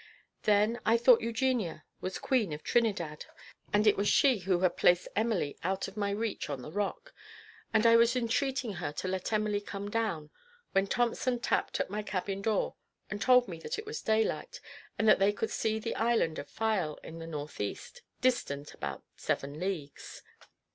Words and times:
Then 0.45 0.79
I 0.83 0.97
thought 0.97 1.21
Eugenia 1.21 1.83
was 1.99 2.17
queen 2.17 2.53
of 2.53 2.63
Trinidad, 2.63 3.27
and 3.71 3.85
that 3.85 3.89
it 3.91 3.97
was 3.97 4.07
she 4.07 4.39
who 4.39 4.61
had 4.61 4.75
placed 4.75 5.07
Emily 5.15 5.59
out 5.61 5.87
of 5.87 5.95
my 5.95 6.09
reach 6.09 6.49
on 6.49 6.63
the 6.63 6.71
rock; 6.71 7.13
and 7.71 7.85
I 7.85 7.95
was 7.95 8.15
entreating 8.15 8.73
her 8.81 8.91
to 8.93 9.07
let 9.07 9.31
Emily 9.31 9.61
come 9.61 9.91
down, 9.91 10.31
when 10.71 10.87
Thompson 10.87 11.39
tapped 11.39 11.79
at 11.79 11.91
my 11.91 12.01
cabin 12.01 12.41
door, 12.41 12.77
and 13.11 13.21
told 13.21 13.47
me 13.47 13.59
that 13.59 13.77
it 13.77 13.85
was 13.85 14.01
daylight, 14.01 14.59
and 14.97 15.07
that 15.07 15.19
they 15.19 15.31
could 15.31 15.51
see 15.51 15.77
the 15.77 15.93
island 15.95 16.39
of 16.39 16.49
Fayal 16.49 16.97
in 17.03 17.19
the 17.19 17.27
north 17.27 17.61
east, 17.61 18.01
distant 18.21 18.73
about 18.73 19.03
seven 19.15 19.59
leagues. 19.59 20.23